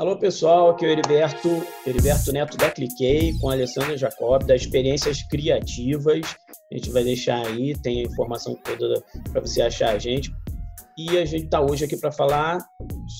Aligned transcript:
Alô, 0.00 0.16
pessoal, 0.16 0.70
aqui 0.70 0.86
é 0.86 0.88
o 0.88 0.92
Heriberto, 0.92 1.62
Heriberto 1.86 2.32
Neto 2.32 2.56
da 2.56 2.70
Cliquei, 2.70 3.38
com 3.38 3.50
a 3.50 3.52
Alessandra 3.52 3.98
Jacob, 3.98 4.42
das 4.44 4.62
Experiências 4.62 5.22
Criativas. 5.24 6.36
A 6.72 6.74
gente 6.74 6.90
vai 6.90 7.04
deixar 7.04 7.46
aí, 7.46 7.74
tem 7.82 8.00
a 8.00 8.04
informação 8.04 8.54
toda 8.64 9.04
para 9.30 9.42
você 9.42 9.60
achar 9.60 9.90
a 9.90 9.98
gente. 9.98 10.34
E 10.96 11.18
a 11.18 11.26
gente 11.26 11.44
está 11.44 11.60
hoje 11.60 11.84
aqui 11.84 11.98
para 11.98 12.10
falar 12.10 12.56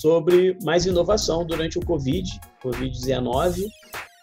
sobre 0.00 0.56
mais 0.64 0.86
inovação 0.86 1.44
durante 1.44 1.78
o 1.78 1.84
Covid, 1.84 2.26
Covid-19. 2.64 3.66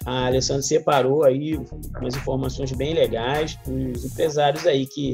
A 0.08 0.26
Alessandra 0.26 0.64
separou 0.64 1.26
aí 1.26 1.55
umas 2.00 2.16
informações 2.16 2.71
bem 2.71 2.96
legais 2.96 3.54
para 3.54 3.71
os 3.71 4.04
empresários 4.04 4.66
aí 4.66 4.88
que 4.88 5.14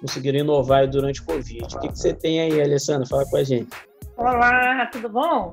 conseguiram 0.00 0.38
inovar 0.38 0.88
durante 0.88 1.20
o 1.20 1.24
Covid. 1.26 1.64
O 1.64 1.80
que, 1.80 1.88
que 1.88 1.98
você 1.98 2.14
tem 2.14 2.40
aí, 2.40 2.62
Alessandra? 2.62 3.06
Fala 3.06 3.26
com 3.28 3.36
a 3.36 3.44
gente. 3.44 3.68
Olá, 4.16 4.86
tudo 4.86 5.10
bom? 5.10 5.50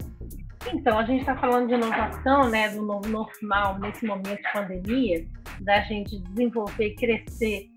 Então, 0.74 0.98
a 0.98 1.06
gente 1.06 1.22
está 1.22 1.36
falando 1.38 1.68
de 1.68 1.74
inovação, 1.76 2.50
né, 2.50 2.70
do 2.70 2.82
novo 2.82 3.08
normal 3.08 3.80
nesse 3.80 4.06
momento 4.06 4.42
de 4.42 4.52
pandemia, 4.52 5.26
da 5.62 5.82
gente 5.82 6.20
desenvolver 6.20 6.96
crescer 6.96 7.68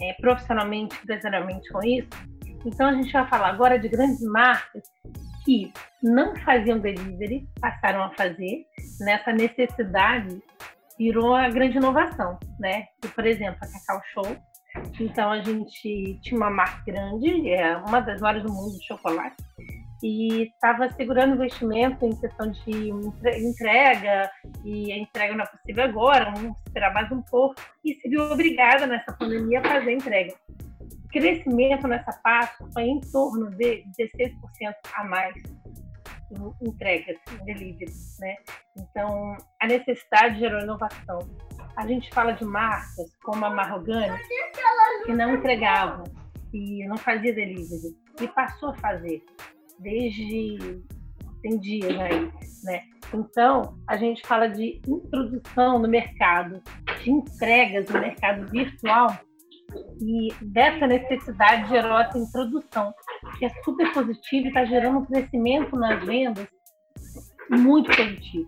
é, 0.00 0.12
profissionalmente, 0.20 0.96
empresarialmente 1.02 1.68
com 1.70 1.82
isso. 1.84 2.08
Então, 2.64 2.88
a 2.88 2.92
gente 2.92 3.12
vai 3.12 3.26
falar 3.28 3.48
agora 3.48 3.78
de 3.78 3.88
grandes 3.88 4.22
marcas 4.22 4.82
que 5.44 5.72
não 6.02 6.34
faziam 6.36 6.78
delivery, 6.78 7.48
passaram 7.60 8.02
a 8.02 8.10
fazer, 8.14 8.64
nessa 9.00 9.32
necessidade 9.32 10.42
virou 10.98 11.34
a 11.34 11.48
grande 11.48 11.76
inovação, 11.76 12.38
né? 12.58 12.86
Por 13.14 13.26
exemplo, 13.26 13.58
a 13.62 13.66
Cacau 13.66 14.02
Show. 14.12 14.36
Então, 15.00 15.30
a 15.30 15.42
gente 15.42 16.18
tinha 16.20 16.36
uma 16.36 16.50
marca 16.50 16.82
grande, 16.84 17.50
é 17.50 17.76
uma 17.76 18.00
das 18.00 18.20
maiores 18.20 18.42
do 18.42 18.52
mundo 18.52 18.78
de 18.78 18.86
chocolate, 18.86 19.36
e 20.02 20.44
estava 20.44 20.90
segurando 20.92 21.34
investimento 21.34 22.04
em 22.04 22.14
questão 22.14 22.50
de 22.50 22.90
entrega, 23.24 24.30
e 24.64 24.92
a 24.92 24.98
entrega 24.98 25.34
não 25.34 25.44
é 25.44 25.46
possível 25.46 25.84
agora, 25.84 26.32
vamos 26.32 26.58
esperar 26.66 26.92
mais 26.92 27.10
um 27.10 27.22
pouco, 27.22 27.54
e 27.84 27.94
se 27.94 28.08
viu 28.08 28.22
obrigada 28.24 28.86
nessa 28.86 29.12
pandemia 29.12 29.60
a 29.60 29.64
fazer 29.64 29.90
a 29.90 29.94
entrega. 29.94 30.34
O 31.04 31.08
crescimento 31.08 31.88
nessa 31.88 32.12
parte 32.22 32.56
foi 32.74 32.82
em 32.82 33.00
torno 33.00 33.50
de 33.50 33.84
16% 33.98 34.32
a 34.94 35.04
mais 35.04 35.34
entregas, 36.60 37.16
delivery, 37.44 37.86
né? 38.18 38.36
Então, 38.76 39.36
a 39.62 39.66
necessidade 39.66 40.40
gerou 40.40 40.60
inovação. 40.60 41.20
A 41.76 41.86
gente 41.86 42.12
fala 42.12 42.32
de 42.32 42.44
marcas 42.44 43.14
como 43.22 43.44
a 43.44 43.50
Marrogani, 43.50 44.18
que 45.04 45.12
não 45.12 45.36
entregava 45.36 46.04
e 46.52 46.84
não 46.86 46.96
fazia 46.96 47.32
delivery, 47.32 47.96
e 48.20 48.28
passou 48.28 48.70
a 48.70 48.74
fazer 48.74 49.22
desde 49.78 50.82
tem 51.42 51.58
dias 51.58 51.98
aí, 52.00 52.30
né? 52.64 52.82
Então, 53.14 53.78
a 53.88 53.96
gente 53.96 54.26
fala 54.26 54.48
de 54.48 54.80
introdução 54.86 55.78
no 55.78 55.88
mercado, 55.88 56.60
de 57.02 57.10
entregas 57.10 57.88
no 57.88 58.00
mercado 58.00 58.50
virtual, 58.50 59.16
e 60.00 60.28
dessa 60.42 60.86
necessidade 60.86 61.68
gerou 61.68 61.98
essa 61.98 62.18
introdução, 62.18 62.92
que 63.38 63.44
é 63.44 63.50
super 63.64 63.92
positiva 63.92 64.46
e 64.46 64.48
está 64.48 64.64
gerando 64.64 64.98
um 64.98 65.04
crescimento 65.04 65.76
nas 65.76 66.04
vendas 66.04 66.46
muito 67.50 67.94
positivo. 67.94 68.46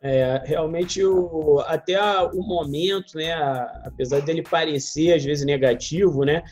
É, 0.00 0.42
realmente, 0.44 1.02
o, 1.04 1.60
até 1.66 1.96
a, 1.96 2.24
o 2.24 2.42
momento, 2.42 3.16
né, 3.16 3.32
a, 3.32 3.82
apesar 3.86 4.20
dele 4.20 4.42
parecer 4.42 5.14
às 5.14 5.24
vezes 5.24 5.44
negativo, 5.44 6.24
né, 6.24 6.42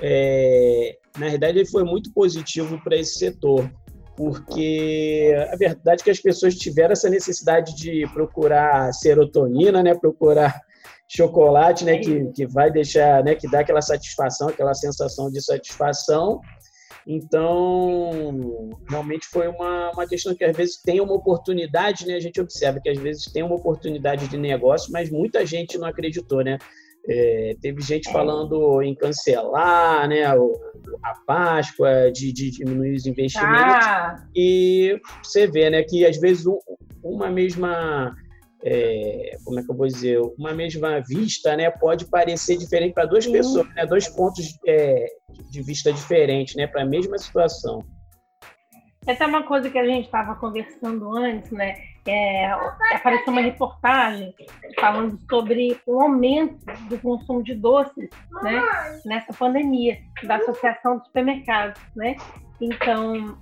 é, 0.00 0.96
na 1.18 1.28
verdade, 1.28 1.58
ele 1.58 1.68
foi 1.68 1.84
muito 1.84 2.12
positivo 2.12 2.80
para 2.82 2.96
esse 2.96 3.18
setor, 3.18 3.70
porque 4.16 5.34
a 5.52 5.56
verdade 5.56 6.02
é 6.02 6.04
que 6.04 6.10
as 6.10 6.20
pessoas 6.20 6.54
tiveram 6.54 6.92
essa 6.92 7.08
necessidade 7.08 7.74
de 7.76 8.06
procurar 8.12 8.92
serotonina, 8.92 9.82
né, 9.82 9.94
procurar 9.94 10.60
chocolate, 11.08 11.84
né, 11.84 11.98
que, 11.98 12.26
que 12.32 12.46
vai 12.46 12.70
deixar, 12.70 13.22
né, 13.22 13.34
que 13.34 13.48
dá 13.48 13.60
aquela 13.60 13.82
satisfação, 13.82 14.48
aquela 14.48 14.74
sensação 14.74 15.30
de 15.30 15.42
satisfação. 15.42 16.40
Então, 17.06 18.70
realmente 18.88 19.26
foi 19.26 19.46
uma, 19.48 19.90
uma 19.90 20.06
questão 20.06 20.34
que 20.34 20.44
às 20.44 20.56
vezes 20.56 20.80
tem 20.80 21.00
uma 21.00 21.12
oportunidade, 21.12 22.06
né? 22.06 22.14
A 22.14 22.20
gente 22.20 22.40
observa 22.40 22.80
que 22.80 22.88
às 22.88 22.98
vezes 22.98 23.30
tem 23.30 23.42
uma 23.42 23.56
oportunidade 23.56 24.26
de 24.26 24.38
negócio, 24.38 24.90
mas 24.90 25.10
muita 25.10 25.44
gente 25.44 25.76
não 25.76 25.86
acreditou, 25.86 26.42
né? 26.42 26.56
É, 27.06 27.54
teve 27.60 27.82
gente 27.82 28.10
falando 28.10 28.80
em 28.80 28.94
cancelar 28.94 30.08
né, 30.08 30.24
a 31.02 31.14
Páscoa, 31.26 32.10
de, 32.12 32.32
de 32.32 32.50
diminuir 32.50 32.94
os 32.94 33.06
investimentos. 33.06 33.86
Ah. 33.86 34.26
E 34.34 35.00
você 35.22 35.46
vê 35.46 35.70
né, 35.70 35.82
que, 35.82 36.04
às 36.04 36.18
vezes, 36.18 36.44
uma 37.02 37.30
mesma. 37.30 38.14
É, 38.66 39.36
como 39.44 39.60
é 39.60 39.62
que 39.62 39.70
eu 39.70 39.76
vou 39.76 39.86
dizer? 39.86 40.18
Uma 40.38 40.54
mesma 40.54 41.00
vista 41.00 41.54
né, 41.54 41.70
pode 41.70 42.06
parecer 42.06 42.56
diferente 42.56 42.94
para 42.94 43.04
duas 43.04 43.24
Sim. 43.24 43.32
pessoas, 43.32 43.68
né, 43.74 43.84
dois 43.84 44.08
pontos 44.08 44.58
é, 44.66 45.06
de 45.50 45.62
vista 45.62 45.92
diferentes 45.92 46.54
né, 46.54 46.66
para 46.66 46.82
a 46.82 46.86
mesma 46.86 47.18
situação. 47.18 47.84
Essa 49.06 49.24
é 49.24 49.26
uma 49.26 49.42
coisa 49.42 49.68
que 49.68 49.78
a 49.78 49.84
gente 49.84 50.06
estava 50.06 50.34
conversando 50.36 51.14
antes, 51.14 51.50
né? 51.50 51.93
É, 52.06 52.50
apareceu 52.92 53.32
uma 53.32 53.40
reportagem 53.40 54.34
falando 54.78 55.18
sobre 55.28 55.80
o 55.86 56.02
aumento 56.02 56.58
do 56.88 56.98
consumo 56.98 57.42
de 57.42 57.54
doces, 57.54 58.10
né? 58.42 58.62
Nessa 59.06 59.32
pandemia 59.32 59.98
da 60.22 60.36
Associação 60.36 60.98
dos 60.98 61.06
Supermercados, 61.06 61.80
né? 61.96 62.16
Então 62.60 63.38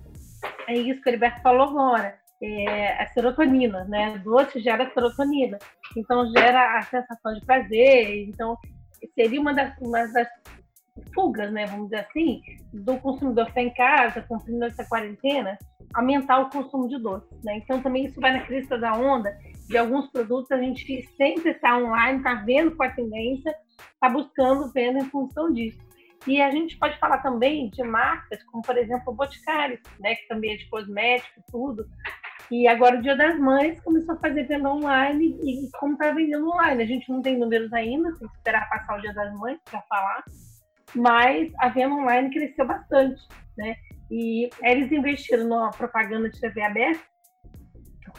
é 0.68 0.74
isso 0.74 1.00
que 1.02 1.08
o 1.08 1.10
Heriberto 1.10 1.42
falou 1.42 1.68
agora. 1.68 2.20
É 2.40 3.02
a 3.02 3.06
serotonina, 3.08 3.84
né? 3.84 4.18
Doce 4.18 4.60
gera 4.60 4.90
serotonina, 4.92 5.58
então 5.96 6.30
gera 6.32 6.78
a 6.78 6.82
sensação 6.82 7.34
de 7.34 7.44
prazer. 7.44 8.28
Então 8.28 8.56
seria 9.14 9.40
uma 9.40 9.54
das, 9.54 9.76
uma 9.78 10.06
das 10.08 10.28
fugas, 11.14 11.50
né, 11.52 11.66
vamos 11.66 11.84
dizer 11.88 12.06
assim, 12.06 12.42
do 12.72 12.98
consumidor 12.98 13.48
estar 13.48 13.62
em 13.62 13.72
casa, 13.72 14.22
cumprindo 14.22 14.64
essa 14.64 14.84
quarentena, 14.84 15.58
aumentar 15.94 16.41
o 16.41 16.50
consumo 16.50 16.88
de 16.88 16.98
doces. 16.98 17.42
Né? 17.42 17.58
Então, 17.58 17.82
também 17.82 18.06
isso 18.06 18.20
vai 18.20 18.32
na 18.32 18.47
crista 18.47 18.78
da 18.78 18.94
onda 18.94 19.36
de 19.69 19.78
alguns 19.78 20.10
produtos, 20.10 20.50
a 20.50 20.58
gente 20.58 21.08
sempre 21.16 21.50
está 21.50 21.78
online, 21.78 22.19
está 22.19 22.34
vendo 22.34 22.76
com 22.76 22.82
a 22.82 22.91
tendência, 22.91 23.54
está 23.78 24.08
buscando 24.08 24.70
venda 24.72 24.98
em 24.98 25.08
função 25.08 25.52
disso. 25.52 25.81
E 26.26 26.41
a 26.41 26.50
gente 26.50 26.78
pode 26.78 26.98
falar 26.98 27.19
também 27.19 27.69
de 27.70 27.82
marcas, 27.82 28.42
como, 28.44 28.62
por 28.62 28.76
exemplo, 28.76 29.12
o 29.12 29.16
Boticário, 29.16 29.81
né, 29.98 30.14
que 30.14 30.28
também 30.28 30.54
é 30.54 30.56
de 30.56 30.69
cosmético, 30.69 31.42
tudo. 31.50 31.86
E 32.50 32.69
agora, 32.69 32.98
o 32.98 33.02
Dia 33.02 33.16
das 33.16 33.38
Mães, 33.38 33.81
começou 33.81 34.14
a 34.14 34.19
fazer 34.19 34.44
venda 34.44 34.70
online 34.70 35.38
e 35.42 35.70
como 35.78 35.94
está 35.94 36.12
vendendo 36.12 36.48
online. 36.50 36.82
A 36.82 36.86
gente 36.86 37.10
não 37.10 37.22
tem 37.22 37.38
números 37.38 37.72
ainda, 37.72 38.10
tem 38.19 38.28
que 38.28 38.34
esperar 38.36 38.69
passar 38.69 38.98
o 38.98 39.00
Dia 39.00 39.14
das 39.14 39.32
Mães 39.38 39.58
para 39.64 39.81
falar, 39.82 40.22
mas 40.94 41.50
a 41.58 41.69
venda 41.70 41.94
online 41.94 42.31
cresceu 42.31 42.66
bastante, 42.66 43.20
né? 43.56 43.75
E 44.12 44.50
eles 44.62 44.92
investiram 44.92 45.48
na 45.48 45.70
propaganda 45.70 46.28
de 46.28 46.38
TV 46.38 46.60
aberta 46.62 47.00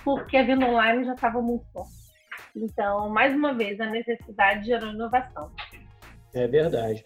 porque 0.04 0.36
a 0.36 0.44
venda 0.44 0.66
online 0.66 1.06
já 1.06 1.14
estava 1.14 1.40
muito 1.40 1.66
forte. 1.72 1.94
Então, 2.56 3.10
mais 3.10 3.36
uma 3.36 3.54
vez, 3.54 3.80
a 3.80 3.86
necessidade 3.86 4.66
gerou 4.66 4.90
inovação. 4.90 5.52
É 6.34 6.48
verdade. 6.48 7.04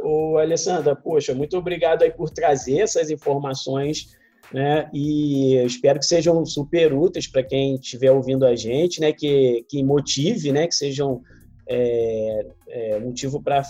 Ô, 0.00 0.36
Alessandra, 0.36 0.94
poxa, 0.94 1.34
muito 1.34 1.56
obrigado 1.56 2.02
aí 2.02 2.10
por 2.10 2.28
trazer 2.28 2.80
essas 2.80 3.10
informações, 3.10 4.14
né? 4.52 4.90
E 4.92 5.56
espero 5.64 5.98
que 5.98 6.04
sejam 6.04 6.44
super 6.44 6.92
úteis 6.92 7.26
para 7.26 7.42
quem 7.42 7.76
estiver 7.76 8.12
ouvindo 8.12 8.44
a 8.44 8.54
gente, 8.54 9.00
né? 9.00 9.10
Que, 9.10 9.64
que 9.70 9.82
motive, 9.82 10.52
né? 10.52 10.66
Que 10.66 10.74
sejam 10.74 11.22
é, 11.68 12.46
é, 12.68 12.98
motivo 12.98 13.42
para 13.42 13.62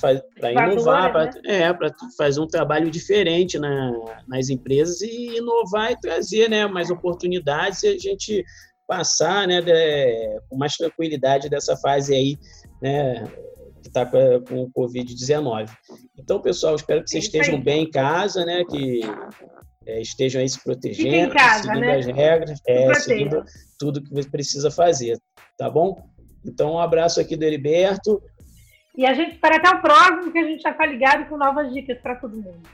inovar, 0.53 1.13
para 1.13 1.25
né? 1.43 1.63
é, 1.63 1.79
fazer 2.17 2.41
um 2.41 2.47
trabalho 2.47 2.91
diferente 2.91 3.59
na, 3.59 3.93
nas 4.29 4.49
empresas 4.49 5.01
e 5.01 5.37
inovar 5.37 5.91
e 5.91 6.01
trazer 6.01 6.49
né, 6.49 6.67
mais 6.67 6.91
oportunidades 6.91 7.83
e 7.83 7.89
a 7.89 7.99
gente 7.99 8.45
passar 8.87 9.49
né, 9.49 9.61
de, 9.61 10.41
com 10.49 10.57
mais 10.57 10.77
tranquilidade 10.77 11.49
dessa 11.49 11.77
fase 11.77 12.15
aí 12.15 12.39
né, 12.81 13.25
que 13.83 13.89
está 13.89 14.07
com, 14.07 14.63
o 14.63 14.71
Covid-19. 14.71 15.69
Então, 16.17 16.41
pessoal, 16.41 16.77
espero 16.77 17.03
que 17.03 17.11
vocês 17.11 17.25
estejam 17.25 17.61
bem 17.61 17.83
em 17.83 17.91
casa, 17.91 18.45
né, 18.45 18.65
que 18.65 19.01
é, 19.87 20.01
estejam 20.01 20.41
aí 20.41 20.49
se 20.49 20.63
protegendo, 20.63 21.35
casa, 21.35 21.65
seguindo 21.65 21.81
né? 21.81 21.97
as 21.97 22.07
regras, 22.07 22.61
é, 22.69 22.95
seguindo 22.95 23.45
tudo 23.77 24.03
que 24.03 24.31
precisa 24.31 24.71
fazer, 24.71 25.19
tá 25.57 25.69
bom? 25.69 26.01
Então, 26.45 26.75
um 26.75 26.79
abraço 26.79 27.21
aqui 27.21 27.37
do 27.37 27.45
Heriberto. 27.45 28.23
E 28.97 29.07
a 29.07 29.15
gente 29.15 29.35
espera 29.35 29.57
até 29.57 29.71
o 29.71 29.81
próximo, 29.81 30.33
que 30.33 30.39
a 30.39 30.45
gente 30.45 30.63
já 30.63 30.71
está 30.71 30.87
ligado 30.87 31.29
com 31.29 31.37
novas 31.37 31.73
dicas 31.73 31.99
para 31.99 32.17
todo 32.17 32.37
mundo. 32.37 32.69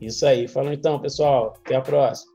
Isso 0.00 0.26
aí. 0.26 0.48
Falou 0.48 0.72
então, 0.72 0.98
pessoal. 0.98 1.54
Até 1.64 1.76
a 1.76 1.80
próxima. 1.80 2.32